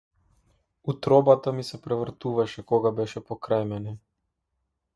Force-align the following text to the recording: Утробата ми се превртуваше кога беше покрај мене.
Утробата 0.93 1.53
ми 1.57 1.63
се 1.67 1.81
превртуваше 1.83 2.65
кога 2.73 2.93
беше 3.01 3.23
покрај 3.29 3.69
мене. 3.75 3.97